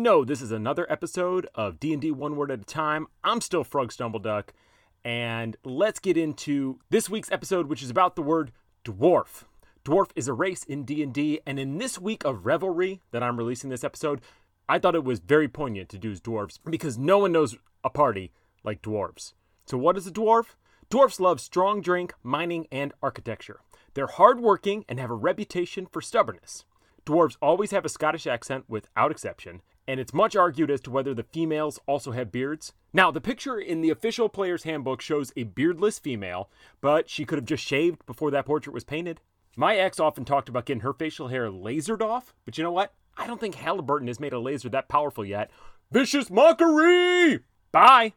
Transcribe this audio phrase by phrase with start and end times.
[0.00, 3.06] this is another episode of D&D One Word at a Time.
[3.22, 4.48] I'm still Frog Stumbleduck,
[5.04, 8.50] and let's get into this week's episode, which is about the word
[8.82, 9.44] dwarf.
[9.84, 13.68] Dwarf is a race in D&D, and in this week of revelry that I'm releasing
[13.68, 14.22] this episode,
[14.70, 17.90] I thought it was very poignant to do as dwarves because no one knows a
[17.90, 18.32] party
[18.64, 19.34] like dwarves.
[19.66, 20.54] So what is a dwarf?
[20.88, 23.60] Dwarfs love strong drink, mining, and architecture.
[23.92, 26.64] They're hardworking and have a reputation for stubbornness.
[27.04, 31.12] Dwarves always have a Scottish accent without exception, and it's much argued as to whether
[31.12, 32.72] the females also have beards.
[32.92, 36.48] Now, the picture in the official player's handbook shows a beardless female,
[36.80, 39.20] but she could have just shaved before that portrait was painted.
[39.56, 42.94] My ex often talked about getting her facial hair lasered off, but you know what?
[43.16, 45.50] I don't think Halliburton has made a laser that powerful yet.
[45.90, 47.40] Vicious mockery!
[47.72, 48.12] Bye!